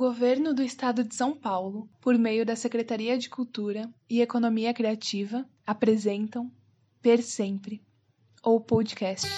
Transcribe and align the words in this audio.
Governo 0.00 0.54
do 0.54 0.62
Estado 0.62 1.04
de 1.04 1.14
São 1.14 1.36
Paulo, 1.36 1.86
por 2.00 2.16
meio 2.16 2.46
da 2.46 2.56
Secretaria 2.56 3.18
de 3.18 3.28
Cultura 3.28 3.86
e 4.08 4.22
Economia 4.22 4.72
Criativa, 4.72 5.46
apresentam 5.66 6.50
Per 7.02 7.22
Sempre, 7.22 7.82
ou 8.42 8.58
podcast. 8.58 9.28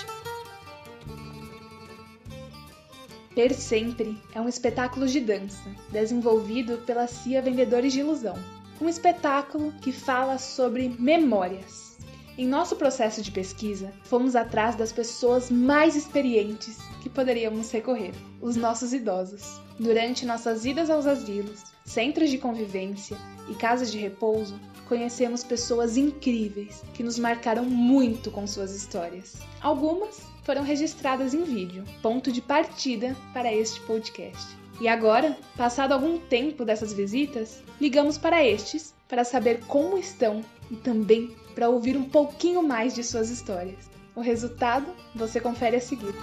Per 3.35 3.53
Sempre 3.55 4.17
é 4.33 4.41
um 4.41 4.49
espetáculo 4.49 5.09
de 5.09 5.19
dança, 5.19 5.69
desenvolvido 5.91 6.79
pela 6.87 7.09
CIA 7.09 7.43
Vendedores 7.43 7.93
de 7.93 7.99
Ilusão. 7.99 8.37
Um 8.81 8.89
espetáculo 8.89 9.73
que 9.83 9.91
fala 9.91 10.39
sobre 10.39 10.89
memórias 10.91 11.92
em 12.39 12.47
nosso 12.47 12.77
processo 12.77 13.21
de 13.21 13.31
pesquisa, 13.31 13.93
fomos 14.05 14.35
atrás 14.35 14.75
das 14.75 14.91
pessoas 14.91 15.51
mais 15.51 15.95
experientes 15.95 16.79
que 17.03 17.11
poderíamos 17.11 17.71
recorrer, 17.71 18.15
os 18.41 18.57
nossos 18.57 18.95
idosos. 18.95 19.61
Durante 19.79 20.25
nossas 20.25 20.65
idas 20.65 20.89
aos 20.89 21.07
asilos, 21.07 21.63
centros 21.85 22.31
de 22.31 22.39
convivência 22.39 23.19
e 23.51 23.55
casas 23.55 23.93
de 23.93 23.99
repouso, 23.99 24.59
conhecemos 24.89 25.45
pessoas 25.45 25.97
incríveis 25.97 26.83
que 26.95 27.03
nos 27.03 27.19
marcaram 27.19 27.65
muito 27.65 28.31
com 28.31 28.47
suas 28.47 28.75
histórias. 28.75 29.37
Algumas 29.61 30.21
foram 30.43 30.63
registradas 30.63 31.35
em 31.35 31.45
vídeo, 31.45 31.85
ponto 32.01 32.33
de 32.33 32.41
partida 32.41 33.17
para 33.33 33.53
este 33.53 33.81
podcast. 33.83 34.57
E 34.81 34.89
agora, 34.89 35.37
passado 35.57 35.93
algum 35.93 36.19
tempo 36.19 36.65
dessas 36.65 36.93
visitas, 36.93 37.63
ligamos 37.81 38.17
para 38.17 38.45
estes 38.45 38.95
para 39.09 39.25
saber 39.25 39.61
como 39.67 39.99
estão 39.99 40.43
e 40.71 40.77
também 40.77 41.31
para 41.55 41.69
ouvir 41.69 41.97
um 41.97 42.09
pouquinho 42.09 42.63
mais 42.63 42.95
de 42.95 43.05
suas 43.05 43.31
histórias. 43.31 43.91
O 44.15 44.21
resultado 44.21 44.87
você 45.15 45.41
confere 45.41 45.77
a 45.77 45.81
seguir. 45.81 46.15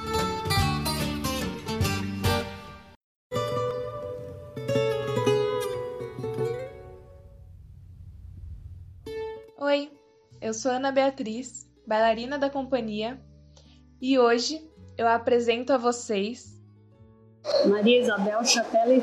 Oi, 9.58 9.92
eu 10.42 10.54
sou 10.54 10.72
Ana 10.72 10.92
Beatriz, 10.92 11.70
bailarina 11.86 12.38
da 12.38 12.50
companhia, 12.50 13.20
e 14.02 14.18
hoje 14.18 14.68
eu 14.98 15.08
apresento 15.08 15.74
a 15.74 15.78
vocês 15.78 16.60
Maria 17.68 18.00
Isabel 18.02 18.44
Chapela 18.44 18.94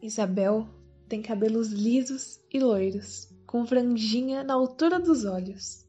Isabel 0.00 0.66
tem 1.08 1.20
cabelos 1.20 1.68
lisos 1.68 2.40
e 2.52 2.58
loiros, 2.58 3.28
com 3.50 3.66
franjinha 3.66 4.44
na 4.44 4.54
altura 4.54 5.00
dos 5.00 5.24
olhos. 5.24 5.84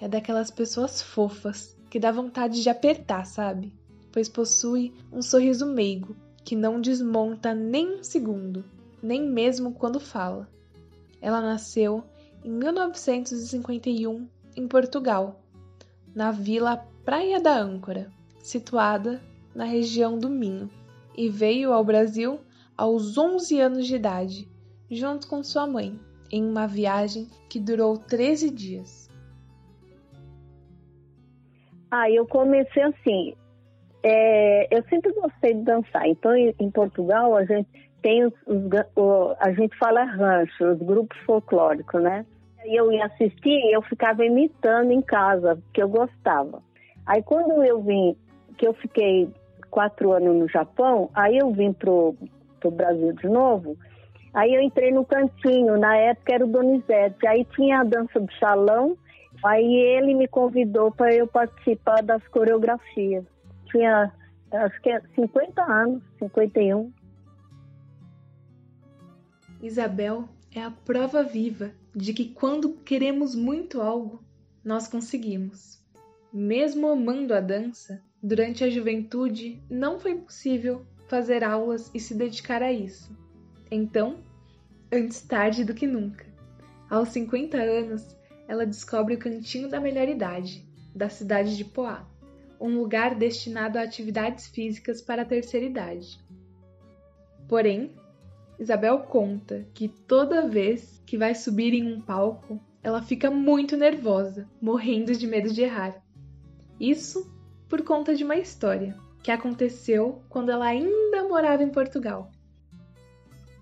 É 0.00 0.06
daquelas 0.06 0.48
pessoas 0.48 1.02
fofas 1.02 1.76
que 1.90 1.98
dá 1.98 2.12
vontade 2.12 2.62
de 2.62 2.70
apertar, 2.70 3.26
sabe? 3.26 3.74
Pois 4.12 4.28
possui 4.28 4.94
um 5.12 5.20
sorriso 5.20 5.66
meigo 5.66 6.14
que 6.44 6.54
não 6.54 6.80
desmonta 6.80 7.52
nem 7.52 7.98
um 7.98 8.04
segundo, 8.04 8.64
nem 9.02 9.28
mesmo 9.28 9.72
quando 9.72 9.98
fala. 9.98 10.48
Ela 11.20 11.40
nasceu 11.40 12.04
em 12.44 12.50
1951 12.52 14.28
em 14.54 14.68
Portugal, 14.68 15.40
na 16.14 16.30
vila 16.30 16.76
Praia 17.04 17.40
da 17.40 17.58
Âncora, 17.58 18.08
situada 18.38 19.20
na 19.52 19.64
região 19.64 20.16
do 20.16 20.30
Minho, 20.30 20.70
e 21.16 21.28
veio 21.28 21.72
ao 21.72 21.84
Brasil 21.84 22.38
aos 22.76 23.18
11 23.18 23.60
anos 23.60 23.86
de 23.88 23.96
idade, 23.96 24.48
junto 24.88 25.26
com 25.26 25.42
sua 25.42 25.66
mãe, 25.66 25.98
em 26.30 26.44
uma 26.44 26.66
viagem 26.66 27.28
que 27.48 27.58
durou 27.58 27.98
13 27.98 28.50
dias. 28.50 29.10
Ah, 31.90 32.10
eu 32.10 32.26
comecei 32.26 32.82
assim. 32.82 33.34
É, 34.02 34.74
eu 34.74 34.82
sempre 34.84 35.12
gostei 35.12 35.54
de 35.54 35.62
dançar. 35.62 36.06
Então, 36.06 36.34
em, 36.34 36.70
Portugal, 36.70 37.36
a 37.36 37.44
gente 37.44 37.68
tem 38.00 38.24
os, 38.24 38.32
os, 38.46 38.62
o, 38.96 39.34
a 39.38 39.52
gente 39.52 39.76
fala 39.76 40.04
rancho, 40.04 40.64
os 40.64 40.78
grupos 40.78 41.18
folclóricos, 41.26 42.02
né? 42.02 42.24
E 42.64 42.78
eu 42.78 42.92
ia 42.92 43.06
assistir, 43.06 43.60
eu 43.72 43.82
ficava 43.82 44.24
imitando 44.24 44.92
em 44.92 45.02
casa, 45.02 45.56
porque 45.56 45.82
eu 45.82 45.88
gostava. 45.88 46.62
Aí 47.06 47.22
quando 47.22 47.62
eu 47.64 47.82
vim, 47.82 48.16
que 48.56 48.66
eu 48.66 48.74
fiquei 48.74 49.28
quatro 49.70 50.12
anos 50.12 50.36
no 50.36 50.48
Japão, 50.48 51.10
aí 51.14 51.38
eu 51.38 51.50
vim 51.52 51.72
pro, 51.72 52.14
pro 52.60 52.70
Brasil 52.70 53.12
de 53.14 53.28
novo, 53.28 53.76
Aí 54.32 54.54
eu 54.54 54.62
entrei 54.62 54.92
no 54.92 55.04
cantinho, 55.04 55.78
na 55.78 55.96
época 55.96 56.34
era 56.34 56.44
o 56.44 56.48
Donizete, 56.48 57.26
aí 57.26 57.44
tinha 57.56 57.80
a 57.80 57.84
dança 57.84 58.20
do 58.20 58.32
salão, 58.34 58.96
aí 59.44 59.74
ele 59.74 60.14
me 60.14 60.28
convidou 60.28 60.92
para 60.92 61.12
eu 61.14 61.26
participar 61.26 62.02
das 62.02 62.26
coreografias. 62.28 63.24
Tinha, 63.66 64.12
acho 64.52 64.80
que 64.82 64.90
é 64.90 65.00
50 65.16 65.62
anos, 65.62 66.02
51. 66.20 66.92
Isabel 69.62 70.28
é 70.54 70.62
a 70.62 70.70
prova 70.70 71.22
viva 71.22 71.72
de 71.94 72.14
que 72.14 72.26
quando 72.26 72.74
queremos 72.84 73.34
muito 73.34 73.80
algo, 73.80 74.22
nós 74.64 74.86
conseguimos. 74.86 75.80
Mesmo 76.32 76.88
amando 76.88 77.34
a 77.34 77.40
dança, 77.40 78.00
durante 78.22 78.62
a 78.62 78.70
juventude 78.70 79.60
não 79.68 79.98
foi 79.98 80.14
possível 80.14 80.86
fazer 81.08 81.42
aulas 81.42 81.90
e 81.92 81.98
se 81.98 82.14
dedicar 82.14 82.62
a 82.62 82.72
isso. 82.72 83.10
Então, 83.70 84.18
antes 84.92 85.22
tarde 85.22 85.64
do 85.64 85.74
que 85.74 85.86
nunca. 85.86 86.26
Aos 86.88 87.10
50 87.10 87.56
anos, 87.56 88.16
ela 88.48 88.66
descobre 88.66 89.14
o 89.14 89.18
Cantinho 89.18 89.68
da 89.68 89.80
Melhor 89.80 90.08
Idade, 90.08 90.66
da 90.94 91.08
cidade 91.08 91.56
de 91.56 91.64
Poá, 91.64 92.04
um 92.60 92.76
lugar 92.76 93.14
destinado 93.14 93.78
a 93.78 93.82
atividades 93.82 94.48
físicas 94.48 95.00
para 95.00 95.22
a 95.22 95.24
terceira 95.24 95.66
idade. 95.66 96.18
Porém, 97.48 97.94
Isabel 98.58 98.98
conta 99.00 99.66
que 99.72 99.88
toda 99.88 100.48
vez 100.48 101.00
que 101.06 101.16
vai 101.16 101.34
subir 101.34 101.72
em 101.72 101.92
um 101.92 102.00
palco, 102.00 102.60
ela 102.82 103.02
fica 103.02 103.30
muito 103.30 103.76
nervosa, 103.76 104.48
morrendo 104.60 105.12
de 105.12 105.26
medo 105.26 105.52
de 105.52 105.62
errar. 105.62 106.02
Isso 106.78 107.32
por 107.68 107.82
conta 107.82 108.14
de 108.14 108.24
uma 108.24 108.36
história 108.36 108.96
que 109.22 109.30
aconteceu 109.30 110.22
quando 110.28 110.50
ela 110.50 110.66
ainda 110.66 111.28
morava 111.28 111.62
em 111.62 111.70
Portugal. 111.70 112.30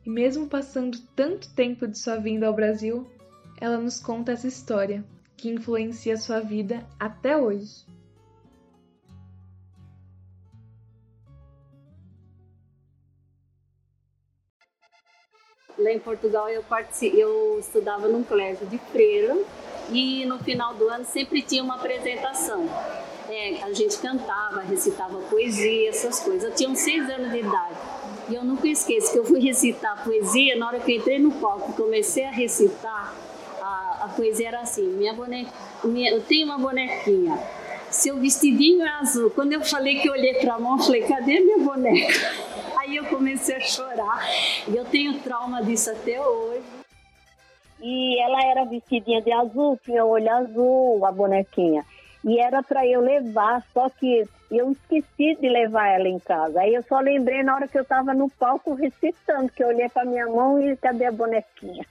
E 0.08 0.10
mesmo 0.10 0.48
passando 0.48 0.98
tanto 1.14 1.52
tempo 1.54 1.86
de 1.86 1.98
sua 1.98 2.16
vinda 2.16 2.46
ao 2.46 2.54
Brasil, 2.54 3.06
ela 3.60 3.76
nos 3.76 4.00
conta 4.00 4.32
essa 4.32 4.48
história 4.48 5.04
que 5.36 5.50
influencia 5.50 6.16
sua 6.16 6.40
vida 6.40 6.82
até 6.98 7.36
hoje. 7.36 7.84
Lá 15.76 15.92
em 15.92 16.00
Portugal 16.00 16.48
eu, 16.48 16.64
eu 17.12 17.58
estudava 17.60 18.08
num 18.08 18.24
colégio 18.24 18.66
de 18.66 18.78
freira 18.78 19.36
e 19.90 20.24
no 20.24 20.38
final 20.38 20.72
do 20.72 20.88
ano 20.88 21.04
sempre 21.04 21.42
tinha 21.42 21.62
uma 21.62 21.74
apresentação. 21.74 22.66
É, 23.28 23.62
a 23.62 23.74
gente 23.74 23.98
cantava, 23.98 24.62
recitava 24.62 25.20
poesia, 25.28 25.90
essas 25.90 26.20
coisas. 26.20 26.44
Eu 26.44 26.54
tinha 26.54 26.70
uns 26.70 26.78
seis 26.78 27.10
anos 27.10 27.30
de 27.30 27.40
idade. 27.40 27.97
E 28.28 28.34
eu 28.34 28.44
nunca 28.44 28.68
esqueço 28.68 29.12
que 29.12 29.18
eu 29.18 29.24
fui 29.24 29.40
recitar 29.40 30.04
poesia, 30.04 30.56
na 30.56 30.68
hora 30.68 30.80
que 30.80 30.92
eu 30.92 30.98
entrei 30.98 31.18
no 31.18 31.32
palco 31.32 31.72
comecei 31.72 32.24
a 32.24 32.30
recitar, 32.30 33.14
a, 33.60 34.04
a 34.04 34.08
poesia 34.08 34.48
era 34.48 34.60
assim, 34.60 34.82
minha 34.82 35.14
boneca, 35.14 35.50
minha, 35.84 36.10
eu 36.10 36.20
tenho 36.22 36.46
uma 36.46 36.58
bonequinha, 36.58 37.38
seu 37.90 38.16
vestidinho 38.18 38.82
é 38.82 38.88
azul. 38.88 39.30
Quando 39.30 39.52
eu 39.52 39.62
falei 39.62 39.98
que 40.00 40.08
eu 40.08 40.12
olhei 40.12 40.34
para 40.34 40.54
a 40.54 40.58
mão, 40.58 40.78
falei, 40.78 41.02
cadê 41.02 41.40
minha 41.40 41.58
boneca? 41.58 42.14
Aí 42.78 42.96
eu 42.96 43.04
comecei 43.06 43.56
a 43.56 43.60
chorar. 43.60 44.28
E 44.68 44.76
eu 44.76 44.84
tenho 44.84 45.18
trauma 45.20 45.62
disso 45.62 45.90
até 45.90 46.20
hoje. 46.20 46.62
E 47.80 48.20
ela 48.20 48.44
era 48.44 48.64
vestidinha 48.64 49.22
de 49.22 49.32
azul, 49.32 49.78
tinha 49.84 50.04
olho 50.04 50.30
azul, 50.30 51.04
a 51.04 51.12
bonequinha. 51.12 51.84
E 52.28 52.38
era 52.38 52.62
para 52.62 52.86
eu 52.86 53.00
levar, 53.00 53.64
só 53.72 53.88
que 53.88 54.28
eu 54.50 54.72
esqueci 54.72 55.34
de 55.40 55.48
levar 55.48 55.88
ela 55.88 56.06
em 56.06 56.18
casa. 56.18 56.60
Aí 56.60 56.74
eu 56.74 56.82
só 56.82 57.00
lembrei 57.00 57.42
na 57.42 57.54
hora 57.54 57.66
que 57.66 57.78
eu 57.78 57.82
estava 57.82 58.12
no 58.12 58.28
palco 58.28 58.74
recitando, 58.74 59.50
que 59.50 59.64
eu 59.64 59.68
olhei 59.68 59.88
para 59.88 60.04
minha 60.04 60.26
mão 60.26 60.60
e 60.60 60.76
cadê 60.76 61.06
a 61.06 61.12
bonequinha? 61.12 61.86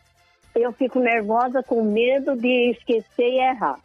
Eu 0.55 0.71
fico 0.71 0.99
nervosa 0.99 1.63
com 1.63 1.83
medo 1.83 2.35
de 2.35 2.69
esquecer 2.69 3.29
e 3.29 3.39
errar. 3.39 3.79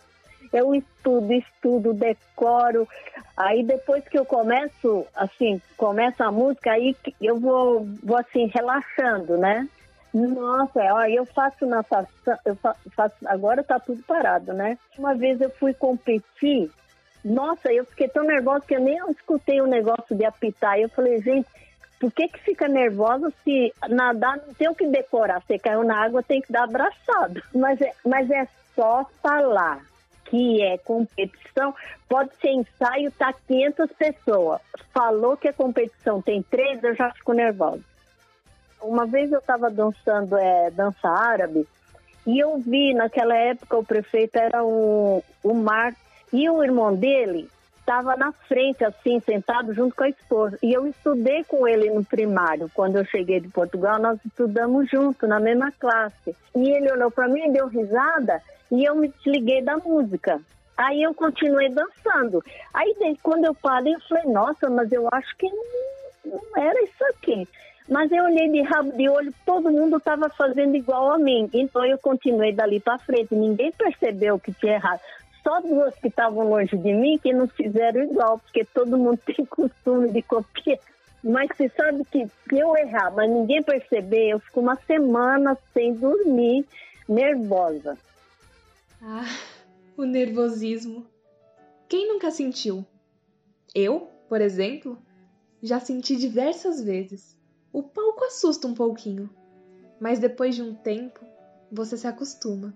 Eu 0.53 0.75
estudo, 0.75 1.33
estudo, 1.33 1.95
decoro. 1.95 2.87
Aí 3.35 3.63
depois 3.63 4.07
que 4.07 4.19
eu 4.19 4.27
começo, 4.27 5.07
assim, 5.15 5.59
começa 5.79 6.27
a 6.27 6.31
música, 6.31 6.73
aí 6.73 6.95
eu 7.19 7.41
vou, 7.41 7.87
vou 8.03 8.19
assim, 8.19 8.47
relaxando, 8.53 9.39
né? 9.39 9.67
Nossa, 10.13 10.81
ó, 10.93 11.05
eu 11.05 11.25
faço 11.25 11.65
natação, 11.65 12.37
eu 12.45 12.55
faço, 12.57 13.15
agora 13.25 13.65
tá 13.65 13.79
tudo 13.79 14.03
parado, 14.03 14.53
né? 14.53 14.79
Uma 14.99 15.15
vez 15.15 15.41
eu 15.41 15.49
fui 15.51 15.73
competir, 15.73 16.71
nossa, 17.25 17.73
eu 17.73 17.85
fiquei 17.87 18.09
tão 18.09 18.25
nervosa 18.25 18.65
que 18.67 18.75
eu 18.75 18.81
nem 18.81 18.99
escutei 19.11 19.61
o 19.61 19.67
negócio 19.67 20.15
de 20.15 20.25
apitar. 20.25 20.79
Eu 20.79 20.91
falei, 20.91 21.21
gente, 21.23 21.49
por 21.99 22.13
que 22.13 22.29
que 22.29 22.41
fica 22.41 22.69
nervosa 22.69 23.33
se 23.45 23.73
nadar 23.89 24.37
não 24.39 24.53
tem 24.55 24.69
o 24.69 24.75
que 24.75 24.87
decorar? 24.87 25.41
Você 25.41 25.59
caiu 25.59 25.85
na 25.85 26.05
água, 26.05 26.23
tem 26.23 26.43
que 26.43 26.53
dar 26.53 26.65
abraçado. 26.65 27.43
Mas 27.55 27.81
é, 27.81 27.93
mas 28.05 28.31
é 28.31 28.47
só 28.75 29.07
falar 29.23 29.81
que 30.25 30.63
é 30.63 30.79
competição, 30.79 31.75
pode 32.09 32.35
ser 32.37 32.51
ensaio, 32.51 33.13
tá 33.13 33.33
500 33.47 33.93
pessoas. 33.93 34.61
Falou 34.93 35.37
que 35.37 35.49
a 35.49 35.53
competição 35.53 36.21
tem 36.21 36.43
três, 36.43 36.83
eu 36.83 36.95
já 36.95 37.11
fico 37.13 37.33
nervosa. 37.35 37.92
Uma 38.83 39.07
vez 39.07 39.31
eu 39.31 39.39
estava 39.39 39.71
dançando 39.71 40.37
é, 40.37 40.71
dança 40.71 41.09
árabe 41.09 41.67
e 42.27 42.39
eu 42.39 42.59
vi, 42.59 42.95
naquela 42.95 43.35
época, 43.35 43.79
o 43.79 43.85
prefeito 43.85 44.37
era 44.37 44.65
o, 44.65 45.23
o 45.43 45.55
Mar 45.55 45.95
e 46.33 46.49
o 46.49 46.63
irmão 46.63 46.95
dele 46.95 47.49
estava 47.81 48.17
na 48.17 48.31
frente, 48.33 48.85
assim, 48.85 49.21
sentado 49.21 49.75
junto 49.75 49.95
com 49.95 50.05
a 50.05 50.09
esposa. 50.09 50.57
E 50.63 50.73
eu 50.73 50.87
estudei 50.87 51.43
com 51.45 51.67
ele 51.67 51.91
no 51.91 52.05
primário. 52.05 52.71
Quando 52.73 52.97
eu 52.97 53.05
cheguei 53.05 53.41
de 53.41 53.49
Portugal, 53.49 53.99
nós 53.99 54.19
estudamos 54.25 54.89
junto, 54.89 55.27
na 55.27 55.41
mesma 55.41 55.73
classe. 55.73 56.35
E 56.55 56.71
ele 56.71 56.93
olhou 56.93 57.11
para 57.11 57.29
mim, 57.29 57.53
deu 57.53 57.67
risada 57.67 58.41
e 58.71 58.85
eu 58.85 58.95
me 58.95 59.09
desliguei 59.09 59.63
da 59.63 59.77
música. 59.77 60.41
Aí 60.77 61.03
eu 61.03 61.13
continuei 61.13 61.69
dançando. 61.69 62.43
Aí 62.73 62.95
quando 63.23 63.45
eu 63.45 63.55
parei, 63.55 63.95
eu 63.95 64.01
falei, 64.09 64.25
nossa, 64.33 64.71
mas 64.71 64.91
eu 64.93 65.09
acho 65.13 65.37
que 65.37 65.49
não, 65.51 66.41
não 66.41 66.63
era 66.63 66.83
isso 66.85 67.05
aqui. 67.11 67.49
Mas 67.89 68.11
eu 68.13 68.25
olhei 68.25 68.49
de 68.49 68.63
rabo 68.63 68.93
de 68.93 69.09
olho, 69.09 69.35
todo 69.45 69.71
mundo 69.71 69.97
estava 69.97 70.29
fazendo 70.29 70.77
igual 70.77 71.13
a 71.13 71.19
mim. 71.19 71.49
Então 71.53 71.85
eu 71.85 71.99
continuei 71.99 72.53
dali 72.53 72.81
para 72.81 72.99
frente. 72.99 73.35
Ninguém 73.35 73.73
percebeu 73.73 74.39
que 74.39 74.53
tinha 74.53 74.75
errado. 74.75 75.01
Só 75.43 75.61
duas 75.61 75.95
que 75.97 76.09
estavam 76.09 76.49
longe 76.49 76.77
de 76.77 76.93
mim 76.93 77.19
que 77.19 77.33
não 77.33 77.49
fizeram 77.49 78.05
igual, 78.05 78.39
porque 78.39 78.65
todo 78.65 78.97
mundo 78.97 79.19
tem 79.27 79.45
costume 79.45 80.11
de 80.11 80.23
copiar. 80.23 80.79
Mas 81.23 81.49
você 81.57 81.69
sabe 81.69 82.05
que 82.05 82.27
se 82.27 82.59
eu 82.59 82.77
errar, 82.77 83.13
mas 83.13 83.31
ninguém 83.31 83.63
perceber, 83.63 84.31
eu 84.31 84.41
fico 84.41 84.61
uma 84.61 84.77
semana 84.77 85.57
sem 85.73 85.95
dormir, 85.95 86.65
nervosa. 87.09 87.97
Ah, 89.01 89.25
o 89.97 90.05
nervosismo. 90.05 91.07
Quem 91.89 92.09
nunca 92.09 92.31
sentiu? 92.31 92.85
Eu, 93.75 94.11
por 94.29 94.41
exemplo, 94.41 94.99
já 95.63 95.79
senti 95.79 96.17
diversas 96.17 96.83
vezes. 96.83 97.37
O 97.73 97.83
palco 97.83 98.25
assusta 98.25 98.69
um 98.69 98.75
pouquinho, 98.75 99.31
mas 99.99 100.19
depois 100.19 100.55
de 100.55 100.63
um 100.63 100.75
tempo 100.75 101.21
você 101.71 101.97
se 101.97 102.07
acostuma 102.07 102.75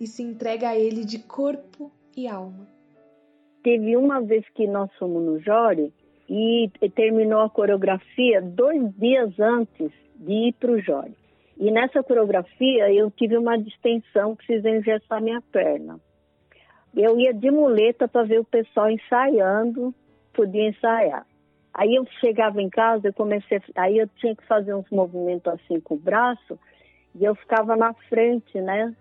e 0.00 0.06
se 0.06 0.22
entrega 0.22 0.70
a 0.70 0.78
ele 0.78 1.04
de 1.04 1.18
corpo 1.18 1.92
e 2.16 2.26
alma. 2.26 2.66
Teve 3.62 3.96
uma 3.98 4.22
vez 4.22 4.48
que 4.54 4.66
nós 4.66 4.90
fomos 4.98 5.22
no 5.22 5.38
Jore 5.40 5.92
e 6.26 6.70
terminou 6.94 7.40
a 7.40 7.50
coreografia 7.50 8.40
dois 8.40 8.90
dias 8.96 9.38
antes 9.38 9.92
de 10.14 10.32
ir 10.32 10.54
para 10.54 10.72
o 10.72 10.80
Jore. 10.80 11.14
E 11.58 11.70
nessa 11.70 12.02
coreografia 12.02 12.90
eu 12.90 13.10
tive 13.10 13.36
uma 13.36 13.58
distensão, 13.58 14.34
precisei 14.34 14.78
engessar 14.78 15.20
minha 15.20 15.42
perna. 15.52 16.00
Eu 16.96 17.18
ia 17.18 17.34
de 17.34 17.50
muleta 17.50 18.08
para 18.08 18.26
ver 18.26 18.40
o 18.40 18.44
pessoal 18.44 18.90
ensaiando, 18.90 19.94
podia 20.32 20.70
ensaiar. 20.70 21.26
Aí 21.72 21.94
eu 21.94 22.04
chegava 22.20 22.60
em 22.60 22.68
casa, 22.68 23.08
eu 23.08 23.12
comecei, 23.12 23.60
aí 23.76 23.98
eu 23.98 24.08
tinha 24.16 24.34
que 24.34 24.44
fazer 24.46 24.74
uns 24.74 24.88
movimentos 24.90 25.52
assim 25.52 25.80
com 25.80 25.94
o 25.94 25.98
braço, 25.98 26.58
e 27.14 27.24
eu 27.24 27.34
ficava 27.34 27.76
na 27.76 27.92
frente, 28.08 28.60
né? 28.60 28.94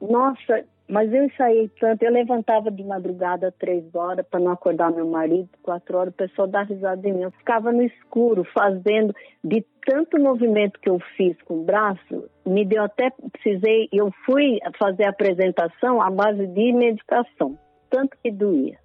Nossa, 0.00 0.64
mas 0.88 1.12
eu 1.12 1.24
ensaiei 1.24 1.70
tanto, 1.80 2.02
eu 2.02 2.10
levantava 2.10 2.70
de 2.70 2.82
madrugada 2.82 3.54
três 3.58 3.84
horas 3.94 4.26
para 4.26 4.40
não 4.40 4.50
acordar 4.50 4.90
meu 4.90 5.06
marido, 5.06 5.48
quatro 5.62 5.96
horas, 5.96 6.12
o 6.12 6.16
pessoal 6.16 6.48
dá 6.48 6.62
risada 6.62 7.08
em 7.08 7.12
mim. 7.12 7.22
Eu 7.22 7.30
ficava 7.30 7.70
no 7.70 7.82
escuro 7.82 8.44
fazendo, 8.52 9.14
de 9.42 9.64
tanto 9.86 10.20
movimento 10.20 10.80
que 10.80 10.90
eu 10.90 10.98
fiz 11.16 11.40
com 11.42 11.60
o 11.60 11.64
braço, 11.64 12.28
me 12.44 12.64
deu 12.64 12.82
até, 12.82 13.10
precisei, 13.32 13.88
eu 13.92 14.10
fui 14.26 14.58
fazer 14.78 15.04
a 15.04 15.10
apresentação 15.10 16.02
à 16.02 16.10
base 16.10 16.46
de 16.48 16.72
medicação, 16.72 17.56
tanto 17.88 18.16
que 18.22 18.30
doía. 18.30 18.78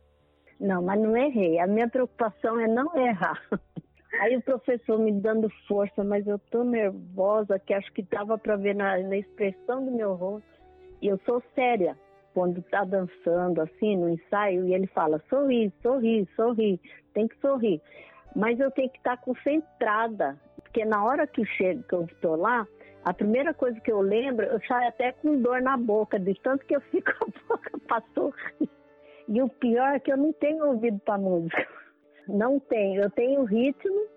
Não, 0.60 0.82
mas 0.82 1.00
não 1.00 1.16
errei. 1.16 1.60
A 1.60 1.68
minha 1.68 1.90
preocupação 1.90 2.60
é 2.60 2.68
não 2.68 2.96
errar. 2.96 3.42
Aí 4.22 4.38
o 4.38 4.42
professor 4.42 4.98
me 4.98 5.12
dando 5.12 5.50
força, 5.68 6.04
mas 6.04 6.26
eu 6.26 6.40
tô 6.40 6.64
nervosa 6.64 7.60
que 7.60 7.74
acho 7.74 7.92
que 7.92 8.02
dava 8.02 8.38
para 8.38 8.56
ver 8.56 8.74
na, 8.74 8.98
na 9.00 9.18
expressão 9.18 9.84
do 9.84 9.92
meu 9.92 10.14
rosto 10.14 10.56
eu 11.08 11.20
sou 11.26 11.42
séria 11.54 11.98
quando 12.34 12.60
está 12.60 12.84
dançando 12.84 13.62
assim 13.62 13.96
no 13.96 14.10
ensaio 14.10 14.68
e 14.68 14.74
ele 14.74 14.88
fala 14.88 15.22
sorri, 15.30 15.72
sorri, 15.82 16.28
sorri, 16.36 16.82
tem 17.14 17.28
que 17.28 17.38
sorrir. 17.40 17.82
Mas 18.36 18.60
eu 18.60 18.70
tenho 18.72 18.90
que 18.90 18.98
estar 18.98 19.18
tá 19.18 19.24
concentrada, 19.24 20.38
porque 20.56 20.84
na 20.84 21.04
hora 21.04 21.26
que 21.26 21.46
chego, 21.46 21.84
que 21.84 21.96
eu 21.96 22.04
estou 22.04 22.36
lá, 22.36 22.68
a 23.06 23.14
primeira 23.14 23.54
coisa 23.54 23.80
que 23.80 23.92
eu 23.92 24.02
lembro, 24.02 24.46
eu 24.46 24.60
saio 24.68 24.90
até 24.90 25.14
com 25.14 25.42
dor 25.42 25.62
na 25.62 25.78
boca, 25.78 26.20
de 26.20 26.34
tanto 26.42 26.66
que 26.66 26.76
eu 26.76 26.82
fico 26.82 27.12
a 27.24 27.48
boca 27.48 27.80
para 27.88 28.04
sorrir. 28.14 28.70
E 29.28 29.42
o 29.42 29.50
pior 29.50 29.96
é 29.96 30.00
que 30.00 30.12
eu 30.12 30.18
não 30.18 30.32
tenho 30.34 30.66
ouvido 30.66 31.00
para 31.00 31.18
música. 31.18 31.68
Não 32.28 32.60
tenho. 32.60 33.04
Eu 33.04 33.10
tenho 33.12 33.44
ritmo, 33.44 34.08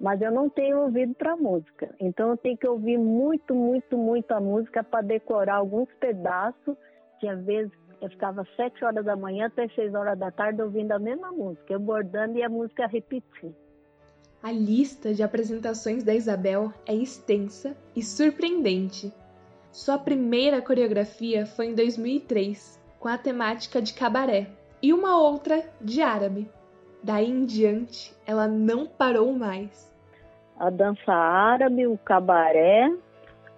mas 0.00 0.22
eu 0.22 0.30
não 0.30 0.48
tenho 0.48 0.80
ouvido 0.80 1.14
para 1.14 1.36
música. 1.36 1.94
Então 2.00 2.30
eu 2.30 2.36
tenho 2.38 2.56
que 2.56 2.66
ouvir 2.66 2.96
muito, 2.96 3.54
muito, 3.54 3.98
muito 3.98 4.32
a 4.32 4.40
música 4.40 4.82
para 4.82 5.02
decorar 5.02 5.56
alguns 5.56 5.88
pedaços, 6.00 6.76
que 7.20 7.28
às 7.28 7.44
vezes 7.44 7.70
eu 8.00 8.08
ficava 8.08 8.46
sete 8.56 8.84
horas 8.84 9.04
da 9.04 9.16
manhã 9.16 9.46
até 9.46 9.68
seis 9.68 9.92
horas 9.92 10.18
da 10.18 10.30
tarde 10.30 10.62
ouvindo 10.62 10.92
a 10.92 10.98
mesma 10.98 11.32
música, 11.32 11.72
eu 11.72 11.80
bordando 11.80 12.38
e 12.38 12.42
a 12.42 12.48
música 12.48 12.86
repetir. 12.86 13.52
A 14.40 14.52
lista 14.52 15.12
de 15.12 15.22
apresentações 15.22 16.04
da 16.04 16.14
Isabel 16.14 16.72
é 16.86 16.94
extensa 16.94 17.76
e 17.94 18.02
surpreendente. 18.02 19.12
Sua 19.72 19.98
primeira 19.98 20.62
coreografia 20.62 21.44
foi 21.44 21.66
em 21.66 21.74
2003, 21.74 22.80
com 23.00 23.08
a 23.08 23.18
temática 23.18 23.82
de 23.82 23.94
cabaré, 23.94 24.48
e 24.82 24.92
uma 24.92 25.20
outra 25.20 25.62
de 25.80 26.02
árabe. 26.02 26.48
Daí 27.02 27.30
em 27.30 27.44
diante, 27.44 28.14
ela 28.26 28.48
não 28.48 28.86
parou 28.86 29.32
mais 29.32 29.88
a 30.58 30.70
dança 30.70 31.12
árabe, 31.12 31.86
o 31.86 31.96
cabaré, 31.98 32.90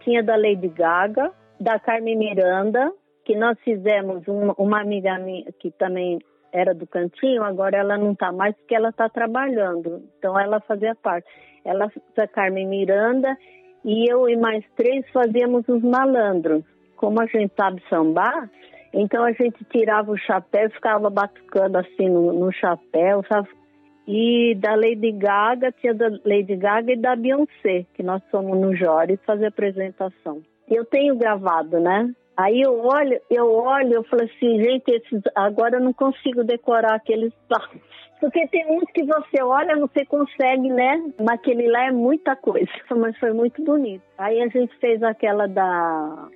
tinha 0.01 0.23
da 0.23 0.37
Lady 0.37 0.69
Gaga, 0.69 1.33
da 1.59 1.79
Carmen 1.79 2.17
Miranda, 2.17 2.93
que 3.25 3.35
nós 3.37 3.59
fizemos 3.61 4.27
uma, 4.29 4.55
uma 4.59 4.81
amiga 4.81 5.19
minha 5.19 5.51
que 5.59 5.71
também 5.71 6.19
era 6.53 6.75
do 6.75 6.87
cantinho, 6.87 7.43
agora 7.43 7.79
ela 7.79 7.97
não 7.97 8.13
está 8.13 8.33
mais 8.33 8.55
porque 8.57 8.75
ela 8.75 8.91
está 8.91 9.09
trabalhando, 9.09 10.03
então 10.19 10.39
ela 10.39 10.61
fazia 10.61 10.95
parte. 10.95 11.27
Ela, 11.65 11.91
a 12.17 12.27
Carmen 12.27 12.67
Miranda, 12.67 13.37
e 13.85 14.11
eu 14.11 14.29
e 14.29 14.37
mais 14.37 14.65
três 14.77 15.09
fazíamos 15.11 15.67
os 15.69 15.83
malandros. 15.83 16.65
Como 16.97 17.21
a 17.21 17.27
gente 17.27 17.53
sabe 17.57 17.83
sambar, 17.89 18.51
então 18.93 19.25
a 19.25 19.33
gente 19.33 19.65
tirava 19.65 20.11
o 20.11 20.19
chapéu 20.19 20.71
ficava 20.71 21.09
batucando 21.09 21.79
assim 21.79 22.09
no, 22.09 22.33
no 22.33 22.53
chapéu, 22.53 23.25
sabe? 23.29 23.49
E 24.07 24.57
da 24.57 24.75
Lady 24.75 25.13
Gaga, 25.13 25.73
tinha 25.73 25.95
da 25.95 26.09
Lady 26.25 26.57
Gaga 26.57 26.93
e 26.93 26.97
da 26.97 27.15
Beyoncé, 27.15 27.87
que 27.95 28.03
nós 28.03 28.23
fomos 28.31 28.59
no 28.59 28.75
Jores 28.75 29.21
fazer 29.25 29.47
apresentação. 29.47 30.43
Eu 30.69 30.85
tenho 30.85 31.17
gravado, 31.17 31.79
né? 31.79 32.13
Aí 32.37 32.63
eu 32.63 32.81
olho, 32.81 33.21
eu 33.31 33.53
olho, 33.53 33.93
eu 33.93 34.05
falo 34.05 34.23
assim, 34.23 34.63
gente, 34.63 34.89
esses, 34.89 35.23
agora 35.35 35.77
eu 35.77 35.81
não 35.81 35.93
consigo 35.93 36.43
decorar 36.43 36.95
aqueles. 36.95 37.33
Porque 38.19 38.47
tem 38.49 38.67
uns 38.71 38.91
que 38.93 39.05
você 39.05 39.43
olha, 39.43 39.77
você 39.77 40.05
consegue, 40.07 40.71
né? 40.71 41.13
Mas 41.19 41.39
aquele 41.39 41.69
lá 41.69 41.87
é 41.87 41.91
muita 41.91 42.35
coisa. 42.37 42.71
Mas 42.97 43.17
foi 43.19 43.33
muito 43.33 43.63
bonito. 43.63 44.03
Aí 44.17 44.41
a 44.41 44.49
gente 44.49 44.75
fez 44.79 45.03
aquela 45.03 45.47
da. 45.47 46.29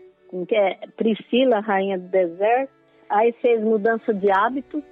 Que 0.47 0.57
é? 0.57 0.79
Priscila, 0.97 1.61
Rainha 1.61 1.99
do 1.99 2.09
Deserto. 2.09 2.73
Aí 3.09 3.33
fez 3.41 3.63
mudança 3.63 4.13
de 4.13 4.31
hábito 4.31 4.83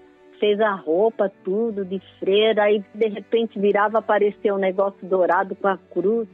fez 0.43 0.61
a 0.61 0.75
roupa, 0.75 1.31
tudo 1.45 1.85
de 1.85 2.03
freira, 2.19 2.65
aí 2.65 2.85
de 2.93 3.09
repente 3.09 3.61
virava, 3.61 4.01
aparecer 4.01 4.53
um 4.53 4.59
negócio 4.59 4.99
dourado 5.07 5.55
com 5.55 5.69
a 5.69 5.79
cruz, 5.79 6.29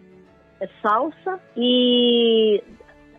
é 0.58 0.66
salsa 0.80 1.38
e 1.54 2.64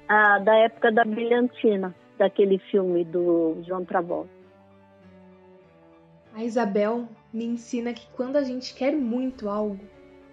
a, 0.07 0.39
da 0.39 0.55
época 0.55 0.91
da 0.91 1.05
Brilhantina, 1.05 1.95
daquele 2.17 2.57
filme 2.71 3.05
do 3.05 3.61
João 3.67 3.85
Travolta. 3.85 4.31
A 6.33 6.43
Isabel 6.43 7.07
me 7.31 7.45
ensina 7.45 7.93
que 7.93 8.07
quando 8.13 8.37
a 8.37 8.41
gente 8.41 8.73
quer 8.73 8.95
muito 8.95 9.47
algo, 9.47 9.79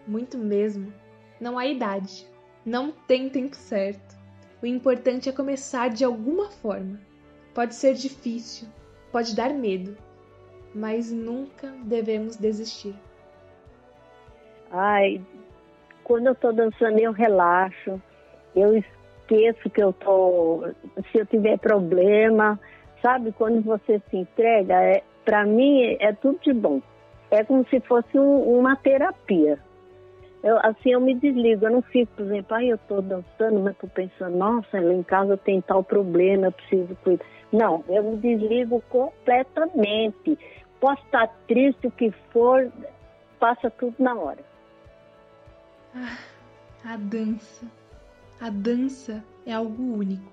muito 0.09 0.39
mesmo, 0.39 0.91
não 1.39 1.59
há 1.59 1.67
idade, 1.67 2.27
não 2.65 2.91
tem 2.91 3.29
tempo 3.29 3.55
certo. 3.55 4.16
O 4.63 4.67
importante 4.67 5.29
é 5.29 5.33
começar 5.33 5.91
de 5.91 6.05
alguma 6.05 6.51
forma. 6.51 6.99
Pode 7.55 7.75
ser 7.75 7.95
difícil, 7.95 8.69
pode 9.13 9.35
dar 9.35 9.51
medo, 9.51 9.97
mas 10.75 11.13
nunca 11.13 11.69
devemos 11.85 12.37
desistir. 12.37 12.95
Ai, 14.71 15.21
quando 16.05 16.29
eu 16.29 16.35
tô 16.35 16.53
dançando 16.53 16.99
eu 16.99 17.13
relaxo, 17.13 18.01
eu 18.55 18.77
esqueço 18.77 19.69
que 19.71 19.83
eu 19.83 19.93
tô, 19.93 20.69
se 21.11 21.19
eu 21.19 21.27
tiver 21.27 21.59
problema, 21.59 22.59
sabe? 23.03 23.33
Quando 23.33 23.63
você 23.63 24.01
se 24.11 24.17
entrega, 24.17 24.75
é, 24.83 25.03
para 25.25 25.45
mim 25.45 25.97
é 26.01 26.13
tudo 26.13 26.39
de 26.41 26.53
bom. 26.53 26.81
É 27.31 27.45
como 27.45 27.67
se 27.69 27.81
fosse 27.81 28.19
um, 28.19 28.59
uma 28.59 28.77
terapia. 28.77 29.59
Eu, 30.47 30.61
assim 30.63 30.91
eu 30.93 31.01
me 31.01 31.13
desligo, 31.13 31.67
eu 31.67 31.73
não 31.73 31.83
fico, 31.83 32.13
por 32.15 32.25
exemplo, 32.25 32.55
ai, 32.55 32.71
eu 32.71 32.79
tô 32.79 33.03
dançando, 33.03 33.59
mas 33.59 33.77
tô 33.79 33.89
pensando, 33.89 34.37
nossa, 34.37 34.79
lá 34.79 34.95
em 34.95 35.03
casa 35.03 35.37
tem 35.37 35.61
tal 35.61 35.83
problema, 35.83 36.47
eu 36.47 36.53
preciso 36.53 36.95
cuidar. 37.03 37.25
Não, 37.53 37.83
eu 37.89 38.01
me 38.05 38.17
desligo 38.19 38.81
completamente. 38.89 40.39
Posso 40.79 41.03
estar 41.03 41.27
triste, 41.49 41.89
o 41.89 41.91
que 41.91 42.13
for, 42.31 42.71
passa 43.41 43.69
tudo 43.69 43.97
na 43.99 44.15
hora. 44.15 44.39
Ah, 45.93 46.17
a 46.93 46.97
dança. 46.97 47.67
A 48.41 48.49
dança 48.49 49.25
é 49.45 49.53
algo 49.53 49.83
único, 49.83 50.31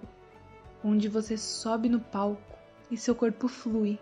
onde 0.85 1.09
você 1.09 1.35
sobe 1.35 1.89
no 1.89 1.99
palco 1.99 2.39
e 2.91 2.97
seu 2.97 3.15
corpo 3.15 3.47
flui, 3.47 3.97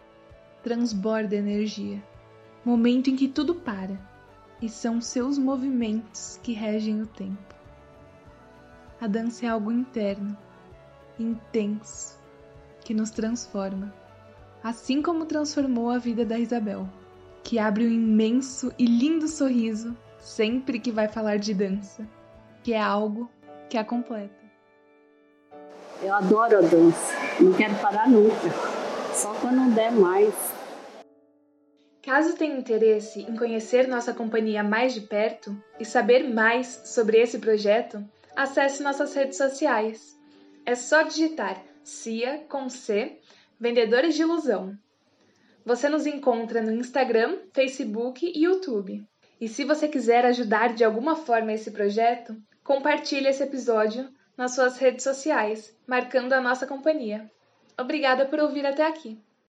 transborda 0.61 1.37
energia. 1.37 2.03
Momento 2.65 3.09
em 3.09 3.15
que 3.15 3.29
tudo 3.29 3.55
para 3.55 4.10
e 4.61 4.69
são 4.69 5.01
seus 5.01 5.37
movimentos 5.37 6.39
que 6.43 6.53
regem 6.53 7.01
o 7.01 7.07
tempo. 7.07 7.55
A 8.99 9.07
dança 9.07 9.45
é 9.45 9.49
algo 9.49 9.71
interno, 9.71 10.37
intenso, 11.17 12.19
que 12.83 12.93
nos 12.93 13.09
transforma, 13.09 13.93
assim 14.63 15.01
como 15.01 15.25
transformou 15.25 15.89
a 15.89 15.97
vida 15.97 16.23
da 16.23 16.37
Isabel, 16.37 16.87
que 17.43 17.57
abre 17.57 17.87
um 17.87 17.91
imenso 17.91 18.71
e 18.77 18.85
lindo 18.85 19.27
sorriso 19.27 19.97
sempre 20.19 20.79
que 20.79 20.91
vai 20.91 21.07
falar 21.07 21.37
de 21.37 21.53
dança, 21.53 22.07
que 22.63 22.73
é 22.73 22.79
algo 22.79 23.29
que 23.69 23.77
a 23.77 23.83
completa. 23.83 24.39
Eu 26.03 26.13
adoro 26.13 26.59
a 26.59 26.61
dança, 26.61 27.13
não 27.39 27.53
quero 27.53 27.75
parar 27.75 28.07
nunca, 28.07 28.49
só 29.13 29.33
quando 29.35 29.55
não 29.55 29.69
der 29.71 29.91
mais. 29.91 30.33
Caso 32.11 32.35
tenha 32.35 32.57
interesse 32.57 33.21
em 33.21 33.37
conhecer 33.37 33.87
nossa 33.87 34.13
companhia 34.13 34.61
mais 34.61 34.93
de 34.93 34.99
perto 34.99 35.55
e 35.79 35.85
saber 35.85 36.27
mais 36.27 36.81
sobre 36.83 37.17
esse 37.17 37.39
projeto, 37.39 38.03
acesse 38.35 38.83
nossas 38.83 39.13
redes 39.13 39.37
sociais. 39.37 40.19
É 40.65 40.75
só 40.75 41.03
digitar 41.03 41.63
CIA 41.85 42.43
com 42.49 42.67
C, 42.67 43.17
Vendedores 43.57 44.13
de 44.13 44.23
Ilusão. 44.23 44.77
Você 45.65 45.87
nos 45.87 46.05
encontra 46.05 46.61
no 46.61 46.73
Instagram, 46.73 47.37
Facebook 47.53 48.25
e 48.25 48.43
YouTube. 48.43 49.07
E 49.39 49.47
se 49.47 49.63
você 49.63 49.87
quiser 49.87 50.25
ajudar 50.25 50.73
de 50.73 50.83
alguma 50.83 51.15
forma 51.15 51.53
esse 51.53 51.71
projeto, 51.71 52.35
compartilhe 52.61 53.29
esse 53.29 53.41
episódio 53.41 54.09
nas 54.35 54.53
suas 54.53 54.77
redes 54.77 55.05
sociais, 55.05 55.73
marcando 55.87 56.33
a 56.33 56.41
nossa 56.41 56.67
companhia. 56.67 57.31
Obrigada 57.79 58.25
por 58.25 58.41
ouvir 58.41 58.65
até 58.65 58.85
aqui. 58.85 59.17